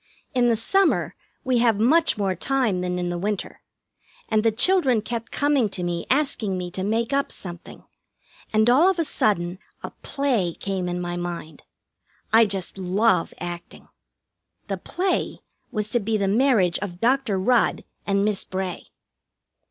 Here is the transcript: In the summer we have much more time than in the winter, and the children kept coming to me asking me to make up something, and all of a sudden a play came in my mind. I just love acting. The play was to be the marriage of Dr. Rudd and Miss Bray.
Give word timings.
In 0.33 0.49
the 0.49 0.55
summer 0.55 1.13
we 1.43 1.59
have 1.59 1.79
much 1.79 2.17
more 2.17 2.33
time 2.33 2.81
than 2.81 2.97
in 2.97 3.09
the 3.09 3.19
winter, 3.19 3.61
and 4.29 4.41
the 4.41 4.51
children 4.51 4.99
kept 5.03 5.31
coming 5.31 5.69
to 5.69 5.83
me 5.83 6.07
asking 6.09 6.57
me 6.57 6.71
to 6.71 6.83
make 6.83 7.13
up 7.13 7.31
something, 7.31 7.83
and 8.51 8.67
all 8.67 8.89
of 8.89 8.97
a 8.97 9.05
sudden 9.05 9.59
a 9.83 9.91
play 10.01 10.55
came 10.55 10.89
in 10.89 10.99
my 10.99 11.17
mind. 11.17 11.61
I 12.33 12.45
just 12.47 12.79
love 12.79 13.31
acting. 13.39 13.89
The 14.69 14.77
play 14.77 15.41
was 15.71 15.91
to 15.91 15.99
be 15.99 16.17
the 16.17 16.27
marriage 16.27 16.79
of 16.79 16.99
Dr. 16.99 17.37
Rudd 17.37 17.83
and 18.07 18.25
Miss 18.25 18.43
Bray. 18.43 18.87